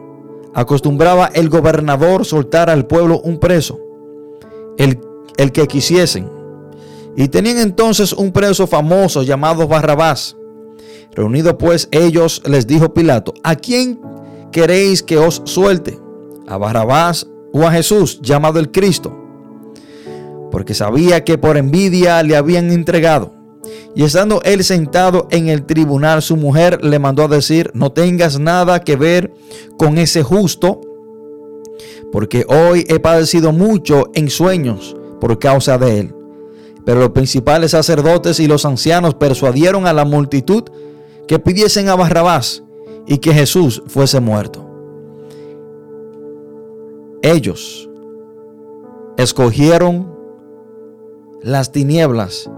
[0.54, 3.80] acostumbraba el gobernador soltar al pueblo un preso,
[4.78, 5.00] el,
[5.36, 6.30] el que quisiesen.
[7.16, 10.36] Y tenían entonces un preso famoso llamado Barrabás.
[11.14, 14.00] Reunido pues ellos, les dijo Pilato, ¿a quién
[14.52, 15.98] queréis que os suelte?
[16.46, 19.20] ¿A Barrabás o a Jesús, llamado el Cristo?
[20.50, 23.32] porque sabía que por envidia le habían entregado.
[23.94, 28.38] Y estando él sentado en el tribunal, su mujer le mandó a decir, no tengas
[28.38, 29.32] nada que ver
[29.76, 30.80] con ese justo,
[32.12, 36.14] porque hoy he padecido mucho en sueños por causa de él.
[36.84, 40.64] Pero los principales sacerdotes y los ancianos persuadieron a la multitud
[41.30, 42.64] que pidiesen a Barrabás
[43.06, 44.68] y que Jesús fuese muerto.
[47.22, 47.88] Ellos
[49.16, 50.12] escogieron
[51.40, 52.50] las tinieblas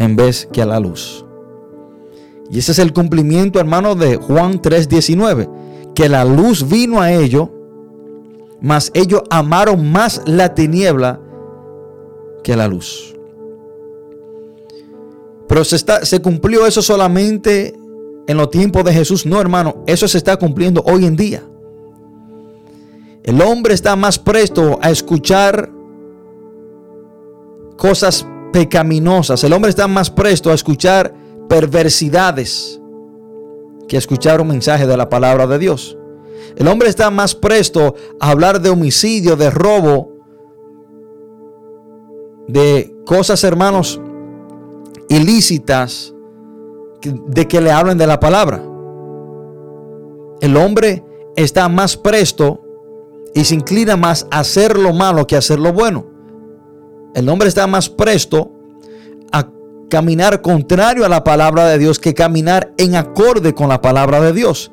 [0.00, 1.24] en vez que a la luz.
[2.50, 5.48] Y ese es el cumplimiento, hermano, de Juan 3:19,
[5.94, 7.50] que la luz vino a ellos,
[8.60, 11.20] mas ellos amaron más la tiniebla
[12.42, 13.14] que la luz.
[15.46, 17.78] Pero se, cumplió eso solamente
[18.28, 19.26] en los tiempos de Jesús.
[19.26, 21.42] No, hermano, eso se está cumpliendo hoy en día.
[23.24, 25.70] El hombre está más presto a escuchar
[27.76, 29.42] cosas pecaminosas.
[29.42, 31.14] El hombre está más presto a escuchar
[31.48, 32.80] perversidades
[33.88, 35.96] que a escuchar un mensaje de la palabra de Dios.
[36.56, 40.12] El hombre está más presto a hablar de homicidio, de robo,
[42.46, 44.00] de cosas, hermanos,
[45.08, 46.14] ilícitas,
[47.02, 48.62] de que le hablen de la palabra.
[50.40, 51.04] El hombre
[51.36, 52.62] está más presto
[53.34, 56.06] y se inclina más a hacer lo malo que a hacer lo bueno.
[57.14, 58.52] El hombre está más presto
[59.32, 59.48] a
[59.88, 64.32] caminar contrario a la palabra de Dios que caminar en acorde con la palabra de
[64.32, 64.72] Dios.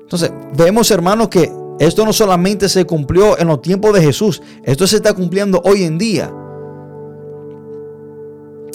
[0.00, 4.86] Entonces, vemos hermanos que esto no solamente se cumplió en los tiempos de Jesús, esto
[4.86, 6.32] se está cumpliendo hoy en día.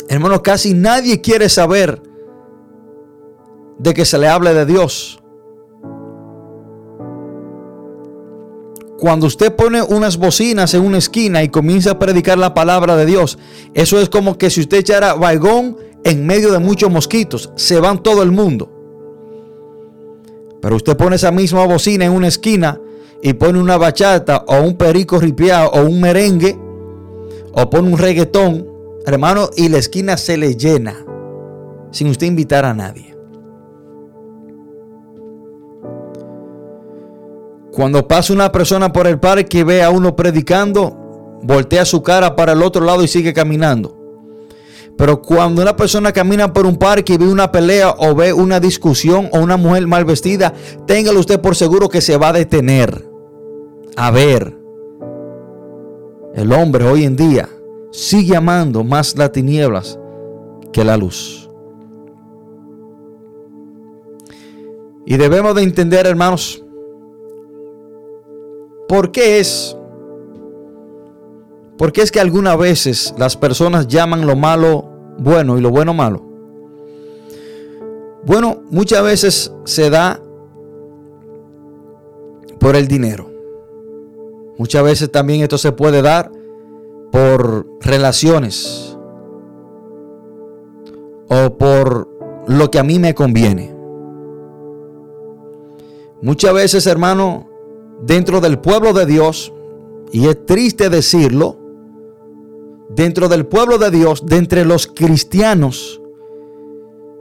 [0.09, 2.01] Hermano, casi nadie quiere saber
[3.77, 5.19] de que se le hable de Dios.
[8.99, 13.05] Cuando usted pone unas bocinas en una esquina y comienza a predicar la palabra de
[13.05, 13.37] Dios,
[13.75, 18.01] eso es como que si usted echara vaigón en medio de muchos mosquitos, se van
[18.01, 18.71] todo el mundo.
[20.61, 22.81] Pero usted pone esa misma bocina en una esquina
[23.21, 26.57] y pone una bachata o un perico ripiado o un merengue
[27.53, 28.67] o pone un reggaetón,
[29.13, 31.05] hermano, y la esquina se le llena
[31.91, 33.15] sin usted invitar a nadie.
[37.71, 42.35] Cuando pasa una persona por el parque y ve a uno predicando, voltea su cara
[42.35, 43.95] para el otro lado y sigue caminando.
[44.97, 48.59] Pero cuando una persona camina por un parque y ve una pelea o ve una
[48.59, 50.53] discusión o una mujer mal vestida,
[50.87, 53.07] téngalo usted por seguro que se va a detener.
[53.95, 54.57] A ver,
[56.33, 57.47] el hombre hoy en día
[57.91, 59.99] sigue amando más las tinieblas
[60.71, 61.49] que la luz.
[65.05, 66.63] Y debemos de entender, hermanos,
[68.87, 69.77] por qué es
[71.77, 75.93] ¿Por qué es que algunas veces las personas llaman lo malo bueno y lo bueno
[75.93, 76.23] malo?
[78.25, 80.19] Bueno, muchas veces se da
[82.59, 83.29] por el dinero.
[84.57, 86.31] Muchas veces también esto se puede dar
[87.11, 88.97] por relaciones
[91.29, 92.09] o por
[92.47, 93.75] lo que a mí me conviene.
[96.21, 97.49] Muchas veces, hermano,
[98.01, 99.53] dentro del pueblo de Dios,
[100.11, 101.57] y es triste decirlo,
[102.89, 106.01] dentro del pueblo de Dios, de entre los cristianos,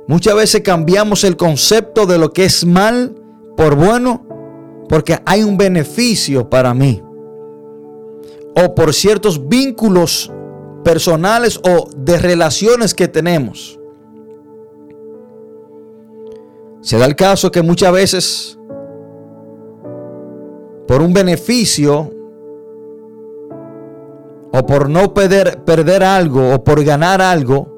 [0.06, 3.14] muchas veces cambiamos el concepto de lo que es mal
[3.56, 4.26] por bueno
[4.88, 7.02] porque hay un beneficio para mí.
[8.56, 10.32] O por ciertos vínculos
[10.82, 13.78] personales o de relaciones que tenemos.
[16.80, 18.58] Se da el caso que muchas veces,
[20.86, 22.10] por un beneficio,
[24.52, 27.68] o por no perder, algo o por ganar algo,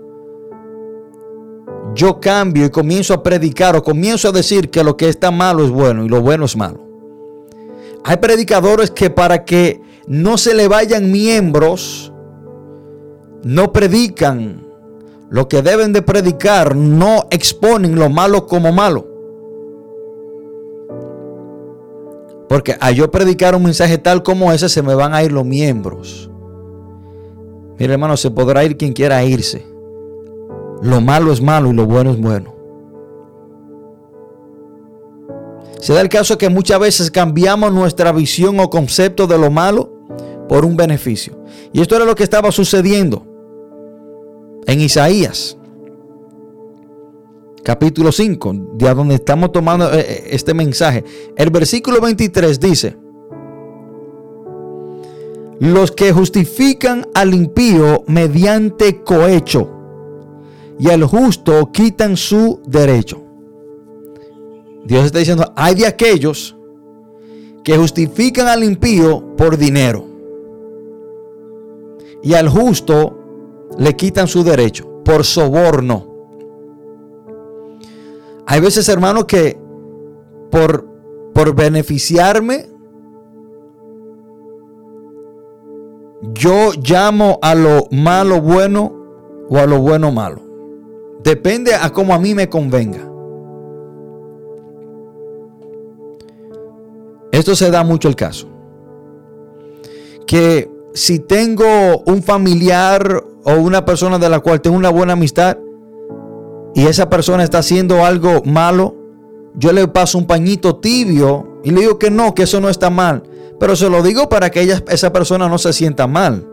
[1.95, 5.65] yo cambio y comienzo a predicar o comienzo a decir que lo que está malo
[5.65, 6.87] es bueno y lo bueno es malo.
[8.05, 12.13] Hay predicadores que para que no se le vayan miembros,
[13.45, 14.67] no predican
[15.29, 19.07] lo que deben de predicar, no exponen lo malo como malo.
[22.49, 25.45] Porque a yo predicar un mensaje tal como ese se me van a ir los
[25.45, 26.31] miembros.
[27.79, 29.67] Mire hermano, se podrá ir quien quiera irse.
[30.81, 32.55] Lo malo es malo y lo bueno es bueno.
[35.81, 39.98] Se da el caso que muchas veces cambiamos nuestra visión o concepto de lo malo
[40.49, 41.39] por un beneficio.
[41.73, 43.25] Y esto era lo que estaba sucediendo
[44.67, 45.57] en Isaías,
[47.63, 51.05] capítulo 5, de donde estamos tomando eh, eh, este mensaje.
[51.37, 52.97] El versículo 23 dice,
[55.61, 59.69] los que justifican al impío mediante cohecho
[60.79, 63.23] y al justo quitan su derecho.
[64.85, 66.57] Dios está diciendo, hay de aquellos
[67.65, 70.08] que justifican al impío por dinero
[72.23, 73.19] y al justo
[73.79, 76.07] le quitan su derecho por soborno.
[78.47, 79.59] Hay veces, hermanos, que
[80.51, 80.87] por,
[81.35, 82.67] por beneficiarme
[86.33, 88.93] yo llamo a lo malo bueno
[89.49, 90.43] o a lo bueno malo.
[91.23, 93.09] Depende a cómo a mí me convenga.
[97.33, 98.49] Esto se da mucho el caso.
[100.27, 105.57] Que si tengo un familiar o una persona de la cual tengo una buena amistad
[106.75, 108.97] y esa persona está haciendo algo malo,
[109.55, 112.91] yo le paso un pañito tibio y le digo que no, que eso no está
[112.91, 113.23] mal.
[113.61, 116.47] Pero se lo digo para que esa persona no se sienta mal.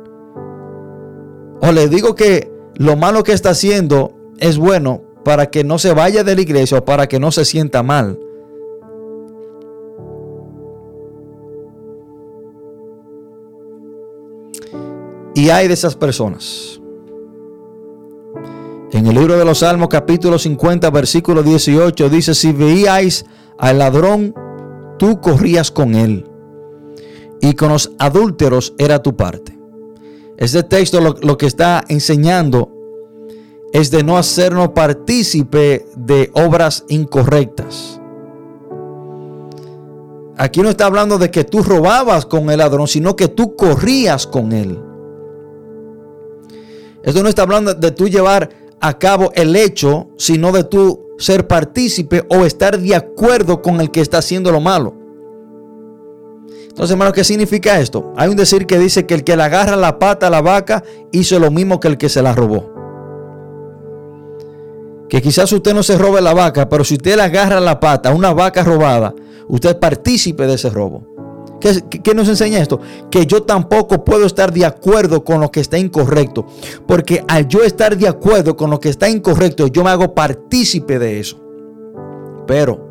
[1.62, 5.92] O le digo que lo malo que está haciendo es bueno para que no se
[5.92, 8.20] vaya de la iglesia o para que no se sienta mal.
[15.36, 16.80] Y hay de esas personas.
[18.94, 23.26] En el libro de los Salmos capítulo 50 versículo 18 dice, si veíais
[23.58, 24.34] al ladrón,
[24.98, 26.26] tú corrías con él.
[27.42, 29.60] Y con los adúlteros era tu parte.
[30.38, 32.72] Este texto lo, lo que está enseñando
[33.74, 38.00] es de no hacernos partícipe de obras incorrectas.
[40.38, 44.28] Aquí no está hablando de que tú robabas con el ladrón, sino que tú corrías
[44.28, 44.80] con él.
[47.06, 48.50] Esto no está hablando de tú llevar
[48.82, 53.92] a cabo el hecho, sino de tú ser partícipe o estar de acuerdo con el
[53.92, 54.96] que está haciendo lo malo.
[56.68, 58.12] Entonces, hermano, ¿qué significa esto?
[58.18, 60.84] Hay un decir que dice que el que le agarra la pata a la vaca
[61.12, 62.74] hizo lo mismo que el que se la robó.
[65.08, 68.10] Que quizás usted no se robe la vaca, pero si usted le agarra la pata
[68.10, 69.14] a una vaca robada,
[69.48, 71.16] usted es partícipe de ese robo.
[72.04, 72.80] ¿Qué, nos enseña esto?
[73.10, 76.46] Que yo tampoco puedo estar de acuerdo con lo que está incorrecto.
[76.88, 81.00] Porque al yo estar de acuerdo con lo que está incorrecto, yo me hago partícipe
[81.00, 81.42] de eso.
[82.46, 82.88] Pero,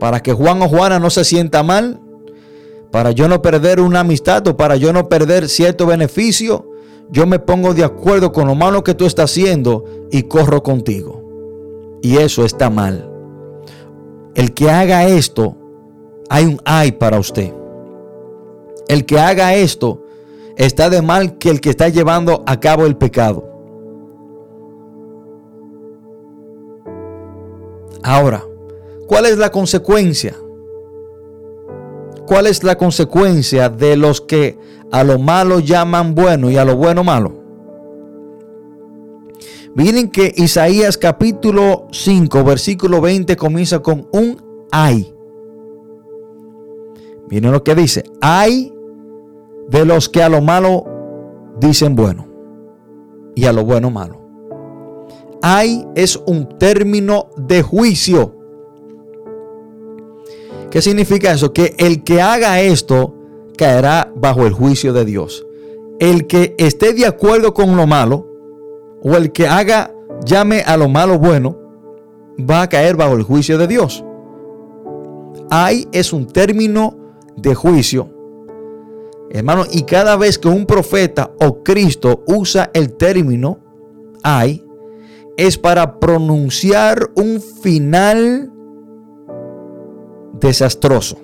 [0.00, 2.00] para que Juan o Juana no se sienta mal,
[2.90, 6.70] para yo no perder una amistad o para yo no perder cierto beneficio,
[7.10, 11.22] yo me pongo de acuerdo con lo malo que tú estás haciendo y corro contigo.
[12.00, 13.10] Y eso está mal.
[14.34, 15.56] El que haga esto,
[16.30, 17.52] hay un ay para usted.
[18.88, 20.02] El que haga esto
[20.56, 23.44] está de mal que el que está llevando a cabo el pecado.
[28.02, 28.44] Ahora,
[29.06, 30.34] ¿cuál es la consecuencia?
[32.26, 34.58] ¿Cuál es la consecuencia de los que
[34.92, 37.44] a lo malo llaman bueno y a lo bueno malo?
[39.74, 45.12] Miren que Isaías capítulo 5, versículo 20 comienza con un ay.
[47.28, 48.75] Miren lo que dice, ay
[49.68, 50.84] de los que a lo malo
[51.58, 52.26] dicen bueno
[53.34, 54.20] y a lo bueno malo.
[55.42, 58.34] Ay es un término de juicio.
[60.70, 61.52] ¿Qué significa eso?
[61.52, 63.14] Que el que haga esto
[63.56, 65.46] caerá bajo el juicio de Dios.
[65.98, 68.26] El que esté de acuerdo con lo malo
[69.02, 69.94] o el que haga
[70.24, 71.56] llame a lo malo bueno
[72.38, 74.04] va a caer bajo el juicio de Dios.
[75.50, 76.96] Ay es un término
[77.36, 78.15] de juicio
[79.30, 83.58] Hermano, y cada vez que un profeta o Cristo usa el término
[84.22, 84.64] hay,
[85.36, 88.52] es para pronunciar un final
[90.40, 91.18] desastroso.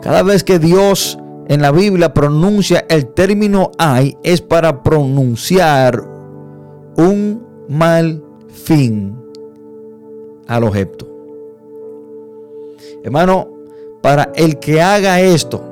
[0.00, 1.18] Cada vez que Dios
[1.48, 6.02] en la Biblia pronuncia el término hay, es para pronunciar
[6.96, 9.16] un mal fin
[10.46, 11.08] al objeto.
[13.02, 13.48] Hermano,
[14.00, 15.71] para el que haga esto,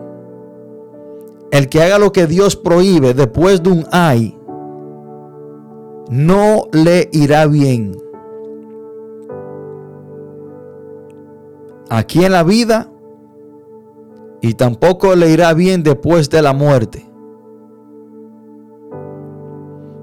[1.50, 4.38] el que haga lo que Dios prohíbe después de un ay,
[6.10, 7.96] no le irá bien.
[11.88, 12.90] Aquí en la vida
[14.40, 17.06] y tampoco le irá bien después de la muerte.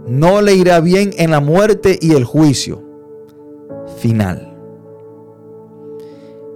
[0.08, 2.82] No le irá bien en la muerte y el juicio
[3.98, 4.56] final.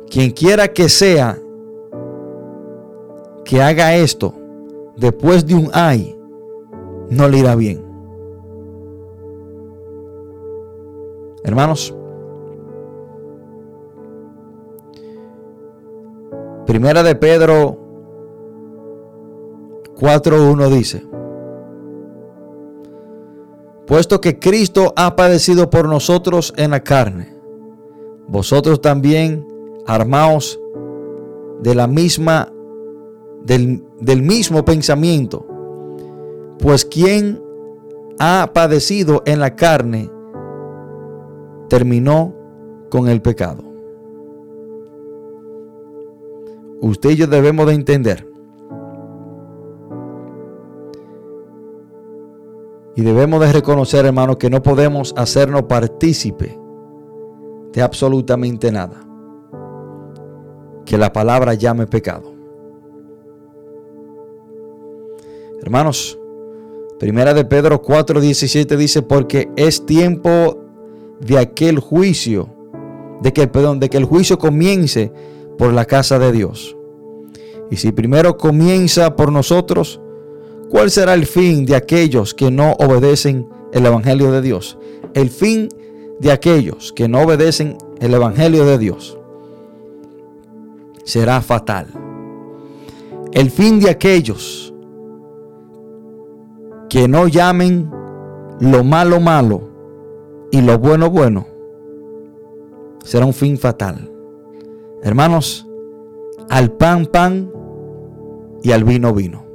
[0.09, 1.37] Quien quiera que sea
[3.43, 4.33] que haga esto,
[4.97, 6.17] después de un ay,
[7.09, 7.83] no le irá bien.
[11.43, 11.95] Hermanos,
[16.65, 17.77] Primera de Pedro
[19.99, 21.05] 4.1 dice,
[23.85, 27.35] puesto que Cristo ha padecido por nosotros en la carne,
[28.27, 29.45] vosotros también
[29.85, 30.59] armaos
[31.61, 32.50] de la misma
[33.45, 35.45] del, mismo pensamiento.
[36.59, 37.41] Pues quien
[38.19, 40.11] ha padecido en la carne
[41.69, 42.33] terminó
[42.89, 43.63] con el pecado.
[46.81, 48.27] Usted y yo debemos de entender.
[52.95, 56.59] Y debemos de reconocer, hermano, que no podemos hacernos partícipe
[57.71, 58.97] de absolutamente nada.
[60.85, 62.30] Que la palabra llame pecado.
[65.62, 66.18] Hermanos,
[66.99, 70.57] primera de Pedro 4:17 dice, porque es tiempo
[71.20, 72.49] de aquel juicio,
[73.22, 75.12] de que, perdón, de que el juicio comience
[75.57, 76.76] por la casa de Dios.
[77.70, 80.01] Y si primero comienza por nosotros,
[80.70, 84.80] ¿cuál será el fin de aquellos que no obedecen el Evangelio de Dios?
[85.14, 85.70] El fin
[86.20, 89.18] de aquellos que no obedecen el Evangelio de Dios
[91.03, 91.88] será fatal.
[93.32, 94.74] El fin de aquellos
[96.91, 97.89] que no llamen
[98.59, 99.61] lo malo malo
[100.51, 101.47] y lo bueno bueno
[103.01, 104.11] será un fin fatal.
[105.01, 105.65] Hermanos,
[106.49, 107.49] al pan pan
[108.61, 109.45] y al vino vino.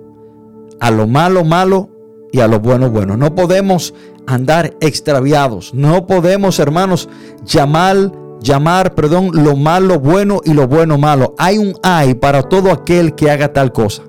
[0.80, 1.90] A lo malo malo
[2.32, 3.18] y a lo bueno bueno.
[3.18, 3.92] No podemos
[4.26, 5.74] andar extraviados.
[5.74, 7.06] No podemos, hermanos,
[7.44, 11.34] llamar llamar, perdón, lo malo bueno y lo bueno malo.
[11.36, 14.05] Hay un ay para todo aquel que haga tal cosa.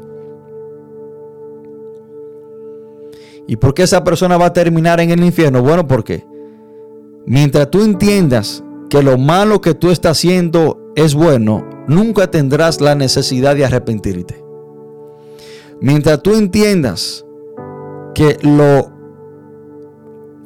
[3.48, 5.62] ¿Y por qué esa persona va a terminar en el infierno?
[5.62, 6.26] Bueno, porque
[7.26, 12.95] mientras tú entiendas que lo malo que tú estás haciendo es bueno, nunca tendrás la
[12.95, 14.43] necesidad de arrepentirte.
[15.80, 17.26] Mientras tú entiendas
[18.14, 18.91] que lo,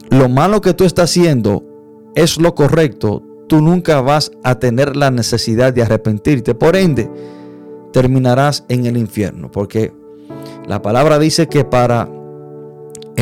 [0.09, 1.63] lo malo que tú estás haciendo
[2.15, 6.53] es lo correcto, tú nunca vas a tener la necesidad de arrepentirte.
[6.53, 7.09] Por ende,
[7.93, 9.49] terminarás en el infierno.
[9.51, 9.93] Porque
[10.67, 12.09] la palabra dice que para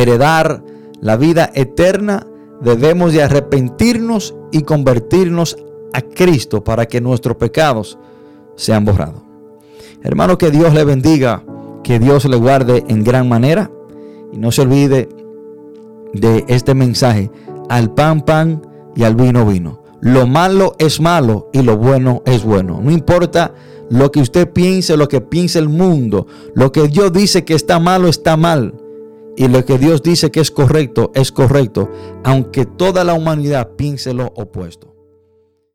[0.01, 0.63] heredar
[1.01, 2.25] la vida eterna
[2.61, 5.57] debemos de arrepentirnos y convertirnos
[5.93, 7.97] a Cristo para que nuestros pecados
[8.55, 9.21] sean borrados.
[10.03, 11.43] Hermano, que Dios le bendiga,
[11.83, 13.71] que Dios le guarde en gran manera.
[14.31, 15.09] Y no se olvide
[16.13, 17.31] de este mensaje,
[17.69, 18.61] al pan pan
[18.95, 19.83] y al vino vino.
[20.01, 22.79] Lo malo es malo y lo bueno es bueno.
[22.81, 23.53] No importa
[23.89, 26.27] lo que usted piense, lo que piense el mundo.
[26.53, 28.73] Lo que Dios dice que está malo, está mal.
[29.39, 31.89] Y lo que Dios dice que es correcto, es correcto.
[32.25, 34.98] Aunque toda la humanidad piense lo opuesto.